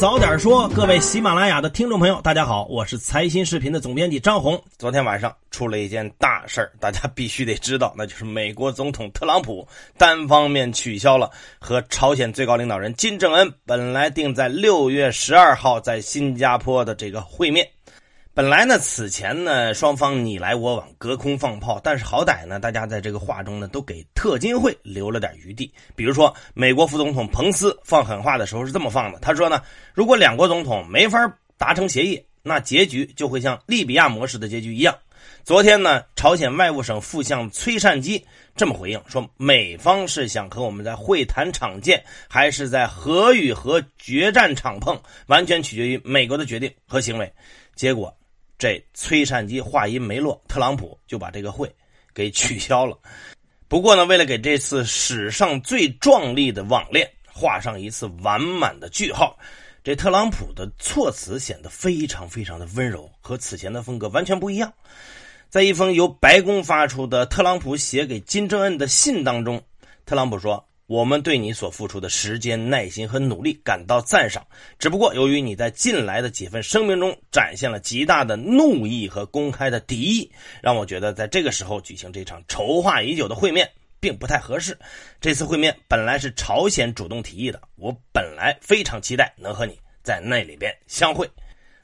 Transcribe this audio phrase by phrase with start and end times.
[0.00, 4.58] 早点说，各位喜马拉雅的听众朋友，大家好，我是财新视频的总编辑张红。
[4.78, 9.68] 昨天晚上出了一件大事儿，大家必须得知道，那就是美国总统特朗普
[9.98, 17.68] 单方面取消了和朝鲜最高领导人金正恩本来定在六月十二号在新加坡的这个会面。
[18.40, 25.70] 本来呢，此前呢，双方你来我往，隔空放炮，但是好歹呢，大家在这个话中呢，都给特金会留了点余地。
[25.94, 29.60] 比如说，美国副总统彭斯放狠话的时候是这么放的，他说呢，
[29.92, 31.18] 如果两国总统没法
[31.58, 34.96] 达成协议，那结局就会像利比亚模式的结局一样。
[35.44, 38.24] 昨天呢，朝鲜外务省副相崔善基
[38.56, 47.30] 这么回应说，美方是想和我们在会谈场见，还是在核与核决战场碰，完全取决于美国的决定和行为。
[47.74, 48.16] 结果。
[48.60, 51.74] 这崔善基话音没落，特朗普就把这个会
[52.12, 52.98] 给取消了。
[53.68, 59.34] 不过呢，为了给这次史上最壮丽的网恋画上一次完满的句号，
[59.82, 64.70] 这特朗普的措辞显得非常非常的温柔，和此前的风格完全不一样。
[65.48, 69.62] 在一封由白宫发出的特朗普写给金正恩的信当中，
[70.04, 70.69] 特朗普说。
[70.90, 74.44] 我们对你所付出的时间、耐心和努力感到赞赏。
[74.76, 80.28] 只不过，由于你在近来的几份声明中展现了极大的怒意和公开的敌意，
[80.60, 84.76] 让我觉得在这个时候举行这场筹划已久的会面并不太合适。
[85.20, 91.30] 这次会面本来是朝鲜主动提议的，我本来非常期待能和你在那里边相会。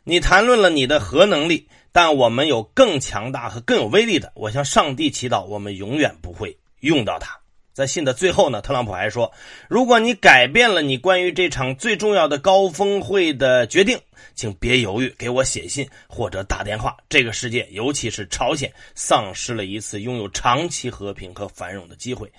[0.03, 4.33] 你谈论了你的核能力，但我们有更强大和更有威力的。
[4.35, 7.39] 我向上帝祈祷，我们永远不会用到它。
[7.77, 9.31] 在信的最后呢，特朗普还说
[9.69, 14.01] ：“如果你改变了你关于这场最重要的高峰会的决定，
[14.35, 16.97] 请别犹豫，给我写信或者打电话。
[17.07, 22.33] 这个世界，尤其是朝鲜，丧失了一次拥有长期和平和繁荣的机会。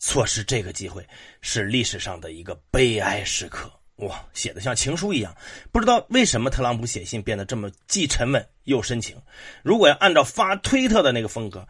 [0.00, 1.06] 错失这个机会，
[1.40, 3.70] 是历史上的一个悲哀时刻。”
[4.02, 5.32] 哇，写的像情书一样。
[5.70, 9.16] 不知道为什么特朗普写信变得这么既沉稳又深情。
[9.62, 11.64] 如果要按照发推特的那个风格。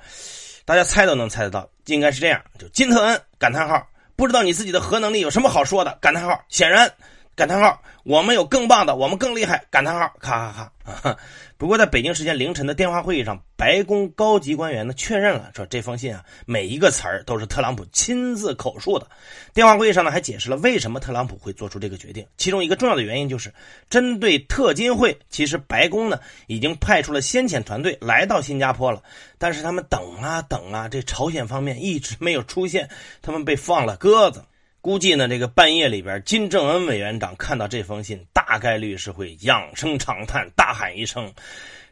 [0.70, 5.98] 大家猜都能猜得到，应该是这样：就金特恩感叹号，不知道你自己的核能力有什么好说的？
[6.00, 6.88] 感叹号，显然，
[7.37, 9.65] 感叹号，我们有更棒的，我们更厉害！
[9.71, 11.17] 感叹号，咔咔咔。
[11.57, 19.07] 不过，在北京时间凌晨的电话会议上，白宫高级官员呢确认了，说这封信啊，每一个词儿都是特朗普亲自口述的。
[19.55, 23.53] 电话会议上呢，还解释了为什么特朗普会做出这个决定，其中一个重要的原因就是，
[23.89, 29.03] 针对特金会，其实白宫呢已经派出了先遣团队来到新加坡了，
[29.39, 32.89] 但是他们等啊等啊，这朝鲜方面一直没有出现，
[33.23, 34.45] 他们被放了鸽子。
[34.83, 41.31] 估计呢，这个半夜里边，金正恩委员长看到这封信，大概率是会仰声长叹，大喊一声：“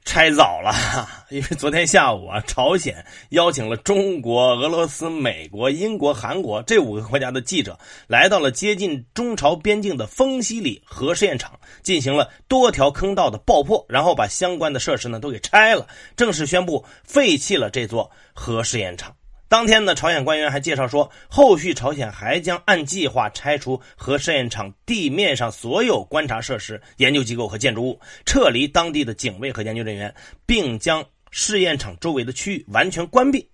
[0.06, 0.72] 拆早了！”
[1.28, 19.14] 因为昨天下午啊，朝鲜邀请了中国、俄罗斯、美国、英国、韩国这五个国家的记者，来到了接近中朝边境的丰西里核试验场，进行了多条坑道的爆破，然后把相关的设施呢都给拆了，正式宣布废弃了这座核试验场。
[19.48, 30.14] 当天呢，朝鲜官员还介绍说，后续朝鲜还将按计划拆除核试验场地面上所有观察设施、研究机构和建筑物，撤离当地的警卫和研究人员，
[30.44, 33.48] 并将试验场周围的区域完全关闭。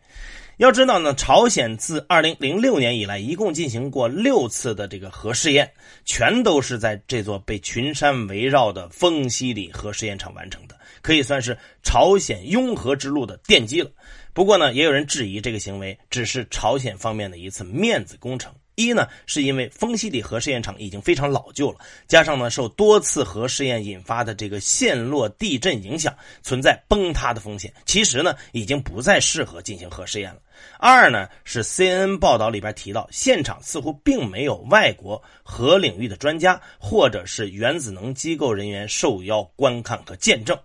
[0.57, 5.73] 要知道呢，朝鲜自2006年以来，一共进行过六次的这个核试验，
[6.05, 13.91] 全都是在这座被群山围绕的丰西里核试验场完成的，可以算是朝鲜拥核之路的奠基了。
[14.35, 18.53] 不过呢，也有人质疑这个行为只是朝鲜方面的一次面子工程。
[18.75, 21.79] 一呢，是因为丰西里核试验场已经非常老旧了，
[22.09, 26.13] 加上呢受多次核试验引发的这个陷落地震影响，
[26.43, 27.73] 存在崩塌的风险。
[27.87, 30.41] 其实呢，已经不再适合进行核试验了。
[30.81, 40.59] 二呢，是 CNN 报道里边提到，现场似乎并没有外国核领域的专家或者是原子能机构人员受邀观看和见证。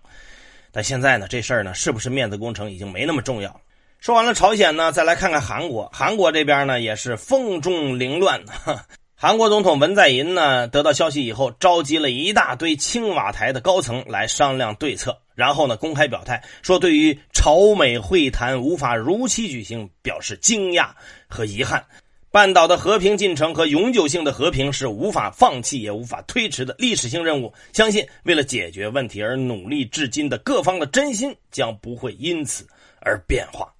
[0.72, 3.60] 但现在呢，这事儿呢，是不是面子工程已经没那么重要了？
[3.98, 5.90] 说完了朝鲜呢，再来看看韩国。
[5.92, 8.42] 韩国这边呢，也是风中凌乱。
[9.14, 20.92] 韩国总统文在寅呢，得到消息以后，召集了一大堆青瓦台的高层来商量对策，然后呢，公开表态说，对于朝美会谈无法如期举行，表示惊讶
[21.28, 21.84] 和遗憾。
[22.32, 27.52] 半岛的和平进程和永久性的和平是无法放弃也无法推迟的历史性任务。
[27.72, 32.64] 相信为了解决问题而努力至今的各方的真心将不会因此
[33.00, 33.74] 而变化。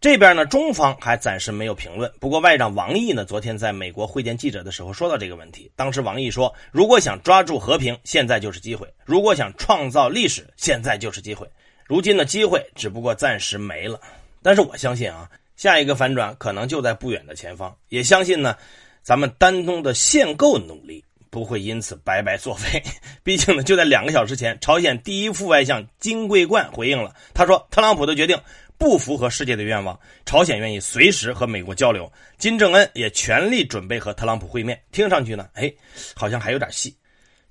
[0.00, 2.10] 这边呢，中方还暂时没有评论。
[2.18, 5.70] 不过，外长王毅呢，昨天在美国会见记者的时候说到这个问题。
[5.76, 11.46] 当时王毅说：“如果想抓住和平，现在就是机会；如果想创造历史，现在就是机会。
[11.84, 14.00] 如今的机会只不过暂时没了。
[14.42, 18.56] 但是我相信啊。”下一个反转可能就在不远的前方，也相信呢，
[19.02, 22.82] 咱们丹东的限购努力不会因此白白作废。
[23.22, 28.38] 毕竟呢，就在两个小时前，朝鲜第一副外相金贵冠回应了，他说特朗普的决定
[28.76, 34.82] 不符合世界的愿望，朝鲜愿意随时和美国交流，金正恩也全力准备和特朗普会面。
[34.90, 35.72] 听上去呢，哎，
[36.14, 36.96] 好像还有点戏。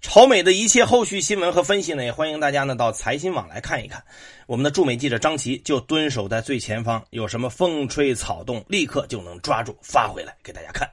[0.02, 4.04] 朝美的一切后续新闻和分析呢，也欢迎大家呢到财新网来看一看。
[4.48, 10.90] 我们的驻美记者张琪就蹲守在最前方，有什么风吹草动，立刻就能抓住发回来给大家看。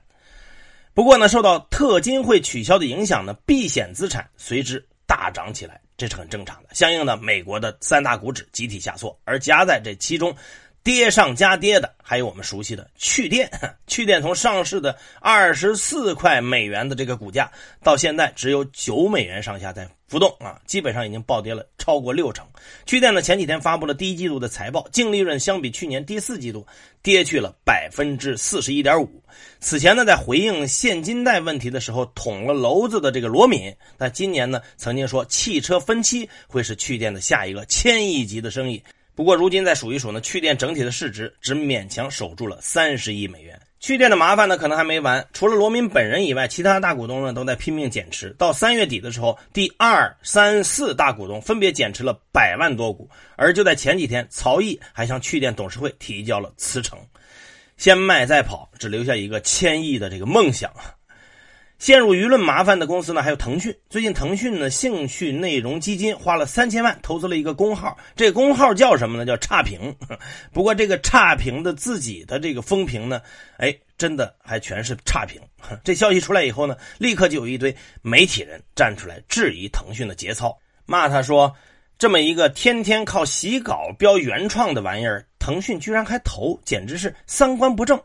[0.93, 6.69] 不过呢，受到特金会取消的影响呢，避险资产随之大涨起来，这是很正常的。
[6.75, 10.37] 相应的，美国的三大股指集体下挫，而夹在这其中。
[10.89, 13.51] 跌上加跌的，还有我们熟悉的趣电。
[13.87, 17.53] 趣电从上市的二十四块美元的这个股价，
[17.83, 22.47] 到现在只有九美元上下在浮动啊，基本上已经暴跌了超过六成。
[22.87, 26.67] 趣电呢前几天发布了第一季度的财报，净利润相比去年第四季度
[27.03, 29.23] 跌去了百分之四十一点五。
[29.61, 38.83] 此前呢，在回应现金贷问题的时候捅了娄子的这个罗敏，那今年呢曾经说汽车分期会是趣电的下一个千亿级的生意。
[39.19, 43.61] 不过，如今再数一数呢，趣店整体的市值只勉强守住了三十亿美元。
[43.81, 45.27] 趣店的麻烦呢，可能还没完。
[45.33, 48.33] 除了罗敏本人以外，其他大股东呢都在拼命减持。
[48.39, 53.11] 到三月底的时候，第二、三、四大股东分别减持了百万多股。
[53.35, 56.97] 而就在前几天，曹毅还向趣店董事会提交了辞呈，
[57.77, 60.95] 先卖再跑，只留下一个千亿的这个梦想啊。
[61.79, 63.73] 陷入舆论麻烦的公司呢，还有腾讯。
[63.89, 69.25] 最近，腾讯呢兴趣内容基金花了三千万投资了一个公号，这公号叫什么呢？
[69.25, 69.95] 叫差评。
[70.53, 73.23] 不过，这个差评的自己的这个风评呢，
[73.59, 75.41] 哎，真的还全是差评。
[75.85, 81.55] 这消息出来以后呢，立刻就有一堆媒体人站出来质疑腾讯的节操，骂他说
[81.97, 88.01] ：“这么一个天天靠洗稿标原创的玩意儿，腾讯居然还投，简直是三观不正。”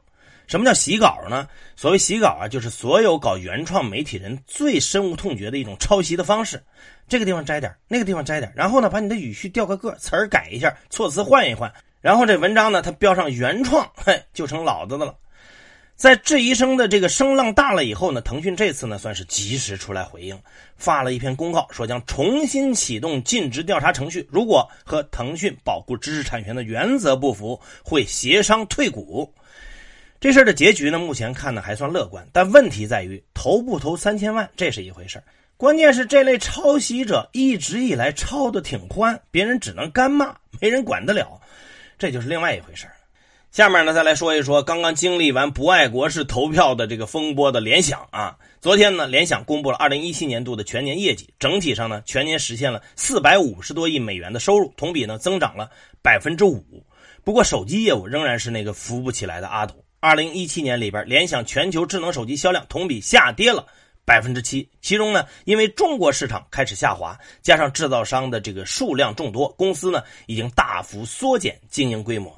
[0.54, 1.48] 什么叫洗稿呢？
[1.76, 6.62] 所谓洗稿啊，就是所有搞原创媒体人最深恶痛绝的一种抄袭的方式。
[7.08, 15.16] 这个地方摘点，那个地方摘点，然后呢，把你的语序调个个，词儿改一下，措辞换一换，然后这文章呢，它标上原创，嘿，就成老子的了。
[15.96, 20.40] 在质疑声的这个声浪大了以后呢，腾讯这次呢算是及时出来回应，
[20.78, 29.34] 发了一篇公告，说将重新启动尽职调查程序，如果和腾讯保护知识产权的原则不符，会协商退股。
[30.24, 35.22] 这事儿的结局呢，目前看呢还算乐观，但问题在于投不投三千万，这是一回事
[35.58, 41.42] 关键是这类抄袭者一直以来抄的挺欢，别人只能干骂，没人管得了，
[42.00, 42.88] 这就是另外一回事
[43.52, 48.38] 下面呢，再来说一说刚刚经历完不爱国式投票的这个风波的联想啊。
[48.62, 55.70] 昨天呢，联想公布了二零一七年度的全年业绩，整体上呢，全年实现了四百五十多亿美元的收入，同比呢增长了
[56.02, 56.64] 百分之五。
[57.26, 59.83] 不过手机业务仍然是那个扶不起来的阿斗。
[60.04, 63.66] 二零一七年里边，联想全球智能手机销量同比下跌了
[64.04, 64.68] 百分之七。
[64.82, 72.38] 其中呢，因为中国市场开始下滑，加上制造商的这个数量众多，公司呢已经大幅缩减经营规模。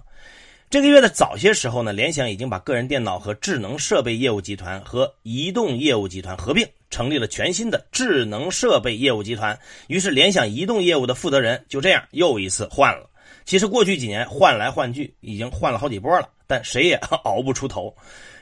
[0.69, 9.59] 这个月的早些时候呢，联想已经把个人电脑和智能设备业务集团和移动业务集团合并，成立了全新的智能设备业务集团。
[9.87, 13.09] 于是，联想移动业务的负责人就这样又一次换了。
[13.43, 16.29] 其实过去几年换来换去，已经换了好几波了。
[16.47, 17.95] 但谁也 熬不出头。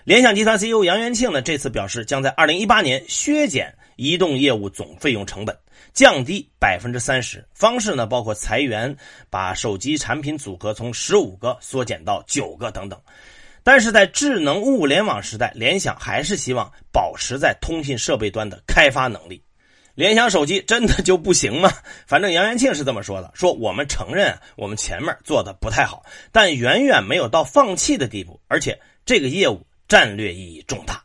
[0.03, 5.57] 联想集团 CEO 杨元庆呢，这次表示将在2018年削减移动业务总费用成本，
[5.94, 7.45] 降低百分之三十。
[7.54, 8.95] 方式呢，包括裁员，
[9.30, 12.99] 把手机产品组合从十五个缩减到九个等等。
[13.63, 19.42] 但是在智能物联网时代，联想还是希望保持在通信设备端的开发能力。
[19.95, 21.71] 联想手机真的就不行吗？
[22.07, 31.03] 反正杨元庆是这么说的：说我们承认我们前面做的不太好，但远远没有到放弃的地步，而且这个业务战略意义重大。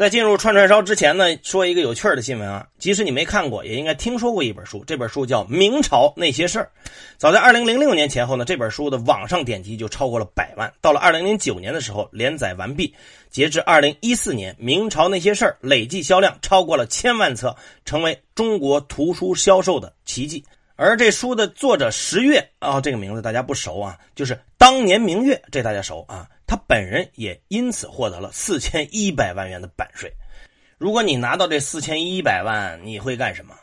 [0.00, 2.66] 在进入串串烧之前呢，说一个有趣的新闻啊。
[2.78, 4.82] 即使你没看过，也应该听说过一本书。
[4.86, 6.70] 这本书叫《明朝那些事儿》。
[7.18, 10.72] 早在2006年前后呢，这本书的网上点击就超过了百万。
[10.80, 12.94] 到了2009年的时候，连载完毕。
[13.28, 17.54] 截至2014年，《明朝那些事儿》累计销量超过了千万册，
[17.84, 20.42] 成为中国图书销售的奇迹。
[20.76, 26.26] 而这书的作者十月啊，这个名字大家不熟啊，就是当年明月，这大家熟啊。
[26.50, 30.12] 他本人也因此获得了四千一百万元的版税。
[30.78, 33.54] 如果你拿到这四千一百万，你会干什么？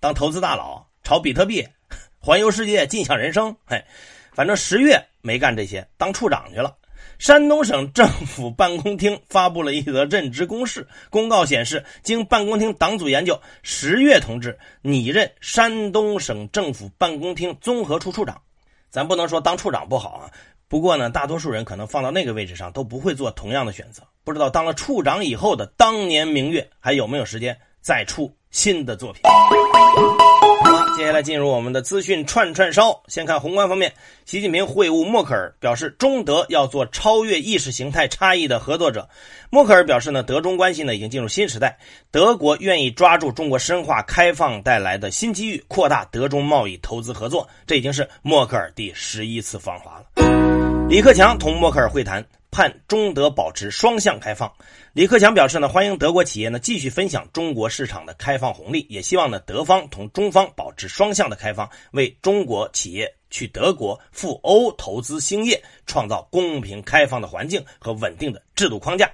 [0.00, 1.68] 当投资大佬，炒比特币，
[2.18, 3.54] 环游世界，尽享人生？
[3.66, 3.84] 嘿，
[4.32, 6.74] 反正十月没干这些，当处长去了。
[7.18, 18.40] 山东省政府办公厅发布了一则任职公示公告，显示经办公厅党组研究，十月同志拟任山东省政府办公厅综合处处长。
[18.88, 20.32] 咱不能说当处长不好啊。
[20.70, 24.04] 不过呢，大多数人可能放到那个位置上都不会做同样的选择。
[24.22, 29.22] 不知道当了处长以后的当年明月还有没有时间再出新的作品。
[29.24, 33.02] 好了，接下来进入我们的资讯串串烧。
[33.08, 33.92] 先看宏观方面，
[34.26, 39.08] 习近平会晤默克尔，表示中德要做超越意识形态差异的合作者。
[39.50, 41.78] 默克尔表示呢，德中关系呢已经进入新时代，
[42.12, 47.48] 德国愿意抓住中国深化开放带来的新机遇，扩大德中贸易投资合作。
[47.66, 50.59] 这已经是默克尔第十一次访华了。
[50.90, 52.26] 李克强同默克尔会谈。
[52.50, 54.52] 盼中德保持双向开放。
[54.92, 69.08] 李克强表示呢，欢迎德国企业呢继续分享中国市场的开放红利，也希望呢德方同中方保持双向的开放，为中国企业去德国赴欧投资兴业创造公平开放的环境和稳定的制度框架。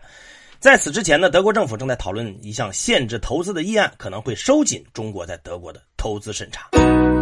[0.58, 6.68] 在此之前呢，德国政府正在讨论一项限制投资的议案，可能会收紧中国在德国的投资审查。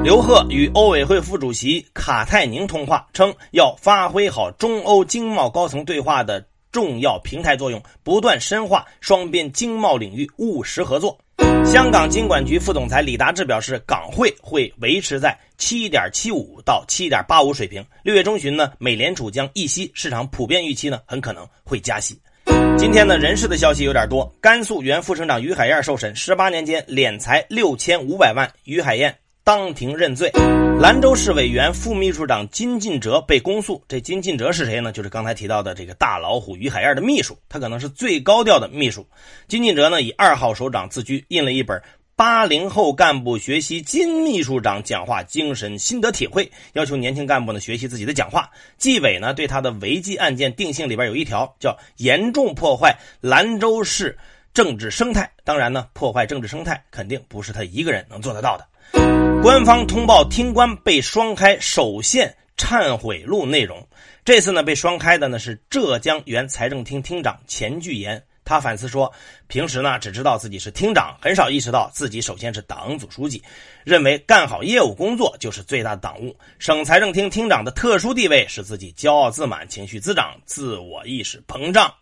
[0.02, 11.18] 刘鹤与欧委会副主席卡泰宁通话，称要发挥好中欧经贸高层对话的重要平台作用，不断深化双边经贸领域务实合作。
[11.64, 17.84] 香港金管局副总裁李达志表示，港汇会维持在七点七五到七点八五水平。
[18.04, 22.16] 六月中旬呢，美联储将议息，市场普遍预期呢很可能会加息。
[22.76, 24.30] 今天呢，人事的消息有点多。
[24.40, 30.30] 甘肃原副省长于海燕受审，十八年间敛财六千五百万，于海燕当庭认罪。
[30.80, 33.82] 兰州市委原副秘书长金进哲被公诉。
[33.88, 34.92] 这金进哲是谁呢？
[34.92, 39.06] 就是刚才提到的这个大老虎于海燕的秘书，他可能是最高调的秘书。
[39.48, 41.80] 金进哲呢，以二号首长自居，印了一本。
[42.16, 48.48] 八零后干部学习金秘书长讲话精神心得体会，要求年轻干部呢学习自己的讲话。
[48.78, 54.16] 纪委呢对他的违纪案件定性里边有一条叫严重破坏兰州市
[54.52, 55.28] 政治生态。
[55.42, 58.64] 当然呢，破坏政治生态肯定不是他一个人能做得到的。
[59.42, 63.84] 官方通报听官被双开首现忏悔录内容，
[64.24, 68.22] 这次呢被双开的呢是浙江原财政厅厅长钱巨岩。
[68.44, 69.10] 他反思说，
[69.46, 73.42] 平时呢只知道自己是厅长，很少意识到自己首先是党组书记，
[73.84, 76.36] 认为干好业务工作就是最大的党务。
[76.58, 81.92] 省财政厅厅长的特殊地位使自己骄傲自满，情绪滋长，自我意识膨胀。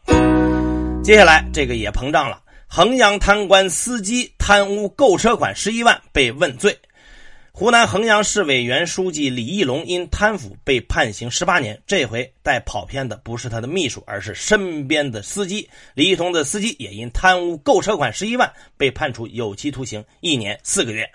[1.04, 6.76] 接下来这个也膨胀了，衡阳贪官司机贪污购车款十一万被问罪。
[7.54, 15.68] 湖南衡阳市委原书记李义龙因贪腐被判刑十八年，这回带跑偏的不是他的秘书，而是身边的司机。
[15.92, 21.06] 李义同的司机也因贪污购车款十一万，被判处有期徒刑一年四个月，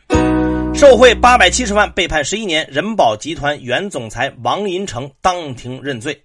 [0.75, 2.67] 受贿八百七十万被判十一年。
[2.69, 6.21] 人保集团原总裁王银成当庭认罪。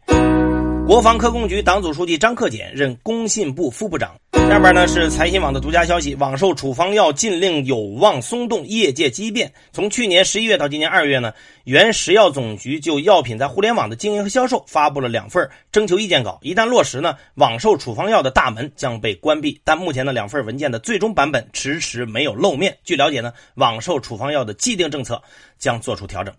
[0.87, 4.15] 国防科工局党组书记张克俭任工信部副部长。
[4.33, 9.51] 下边呢是财新网的独家消息：网售处方药禁令有望松动，业界激变。
[9.73, 11.33] 从去年十一月到今年二月呢，
[11.65, 16.39] 原食药总局就药品在互联网的经营和销售发布了两份征求意见稿。
[16.43, 19.59] 一旦落实呢，网售处方药的大门将被关闭。
[19.65, 22.77] 但目前呢，两份文件的最终版本迟迟没有露面。
[22.85, 25.23] 据了解呢，网售处方药的既定政策
[25.59, 26.35] 将做出调整。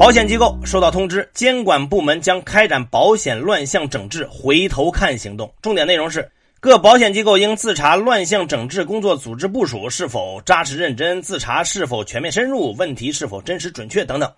[0.00, 5.52] 保险机构收到通知，监管部门将开展保险乱象整治回头看行动。
[5.60, 6.26] 重点内容是，
[6.58, 14.32] 各保险机构应自查乱象整治工作组织部署是否扎实认真，自查是否全面深入，问题是否真实准确等等。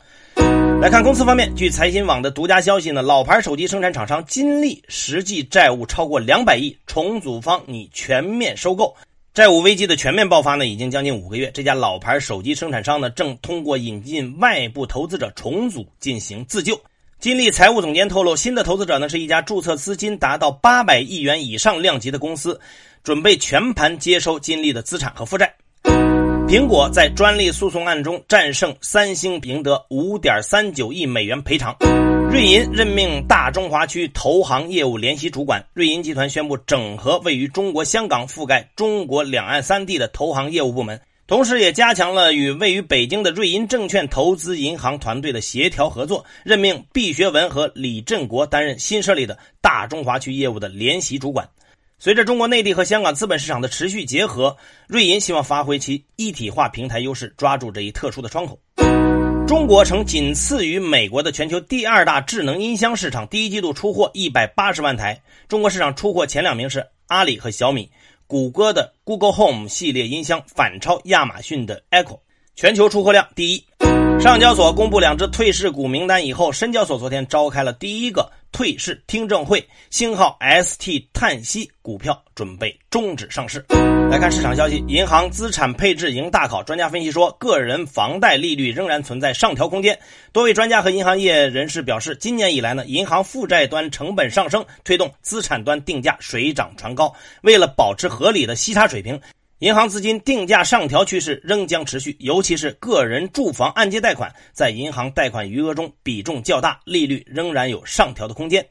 [0.80, 8.92] 来看公司方面，据财新网的独家消息呢，老牌手机生产厂商金立实际债务超过两百亿，重组方拟全面收购。
[9.34, 11.50] 债务危机的全面爆发呢，已经将近五个月。
[11.54, 16.78] 这家老牌手机生产商呢，正通过引进外部投资者重组进行自救。
[17.18, 22.60] 金立财务总监透露，新的投资者呢是一家注册资金达到八百亿元以上量级的公司，
[23.02, 25.54] 准备全盘接收金立的资产和负债。
[26.46, 31.74] 苹果在专利诉讼案中战胜三星，赢得五点三九亿美元赔偿。
[32.32, 35.62] 瑞银任命大中华区投行业务联席主管。
[35.74, 46.24] 瑞银集团宣布整合位于中国香港、覆盖中国两岸三地的投行业务部门，同时也加强了与位于北京的瑞银证券投资银行团队的协调合作。
[46.42, 51.46] 任命毕学文和李振国担任新设立的大中华区业务的联席主管。
[51.98, 58.58] 随着中国内地和香港资本市场的持续结合，瑞银希望发挥其一体化平台优势，抓住这一特殊的窗口。
[59.52, 65.20] 中国成仅次于美国的全球第二大智能音箱市场，第一季度出货一百八十万台。
[65.46, 67.90] 中国市场出货前两名是阿里和小米，
[68.26, 72.20] 谷歌的 Google Home 系列音箱反超亚马逊的 Echo，
[72.56, 73.62] 全球出货量第一。
[74.22, 78.32] 上交所公布两只退市股名单以后，深交所昨天召开了第一个。
[78.52, 83.64] 退市听证会，星号 ST 叹息股票准备终止上市。
[84.10, 86.62] 来看市场消息，银行资产配置迎大考。
[86.62, 89.98] 专家分析说，个人房贷利率仍然存在上调空间。
[90.32, 97.14] 多位专家和银行业人士表示，今年以来呢，银行负债端成本上升，推动资产端定价水涨船高。
[97.40, 99.18] 为了保持合理的息差水平。
[99.62, 108.68] 银行资金定价上调趋势仍将持续，尤其是个人住房按揭贷款，在银行贷款余额中比重较大，利率仍然有上调的空间。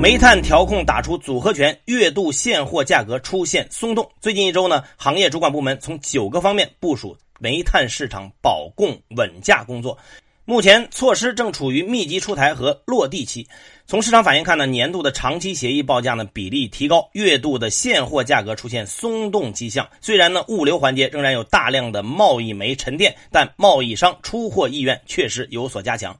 [0.00, 4.10] 煤炭调控打出组合拳，月度现货价格出现松动。
[4.20, 9.96] 最近一周呢，行业主管部门从九个方面部署煤炭市场保供稳价工作。
[10.44, 13.46] 目前措施正处于密集出台和落地期。
[13.90, 19.84] 从市场反应看呢，年度的长期协议报价呢比例提高，月度的现货价格出现松动迹象。
[20.00, 26.16] 虽然呢物流环节仍然有大量的贸易煤沉淀，但贸易商出货意愿确实有所加强。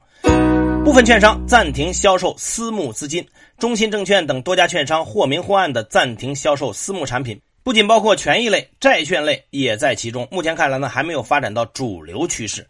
[0.85, 3.25] 部分券商暂停销售私募资金，
[3.57, 7.41] 中信证券等多家券商或明或暗的暂停销售私募产品。
[7.63, 10.27] 不仅包括权益类、债券类也在其中。
[10.33, 12.67] 目前看来呢，还没有发展到主流趋势。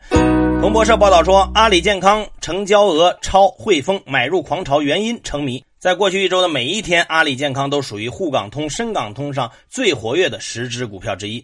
[0.60, 5.64] 彭博社报道说，阿里健康成交额超汇丰买入狂潮，原因成谜。
[5.78, 11.42] 在过去一周的每一天，阿里健康都属于沪港通、深港通上最活跃的十只股票之一。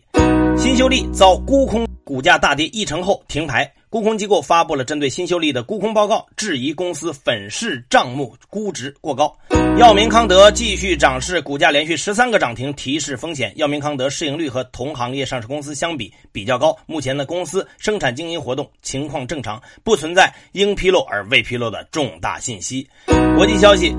[0.59, 3.73] 新秀丽遭沽空，股价大跌一成后停牌。
[3.97, 9.35] 沽空机构发布了针对新秀丽的沽空报告，质疑公司粉饰账目，估值过高。
[9.79, 13.51] 药明康德继续涨势，股价连续十三个涨停，提示风险。
[13.57, 22.87] 药明康德市盈率和同行业上市公司相比比较高，目前的公司生产经营活动情况正常，不存在应披露而未披露的重大信息。
[23.35, 23.97] 国际消息。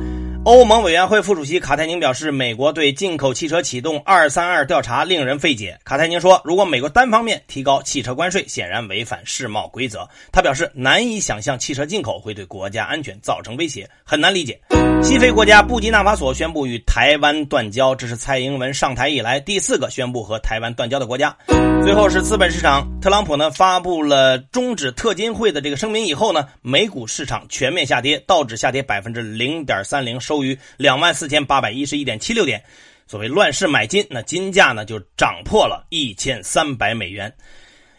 [0.48, 5.78] 欧盟委员会副主席卡泰宁表示，美国对进口汽车启动“二三二”调查令人费解。
[5.84, 10.08] 卡泰宁说，如果美国单方面提高汽车关税，显然违反世贸规则。
[10.32, 14.58] 他表示，难以想象汽车进口会对国家安全造成威胁，很难理解。
[15.04, 21.36] 西非国家布基纳法索宣布与台湾断交，这是蔡英文上台以来第四个宣布和台湾断交的国家。
[21.84, 30.44] 最后是资本市场，特朗普呢发布了终止特金会的这个声明以后呢，美股市场全面下跌，道指下跌百分之零点三零，收。
[30.44, 32.62] 于两万四千八百一十一点七六点，
[33.08, 37.34] 所谓乱世买金，那金价呢就涨破了一千三百美元。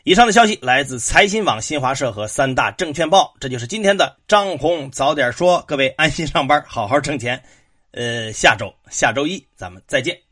[0.05, 3.33] 以上的消息来自财新网、新华社和三大证券报。
[3.41, 7.43] 这就是今天的张红早点说，各位安心上班，好好挣钱。
[7.93, 10.28] 呃，下周下周一咱们再见。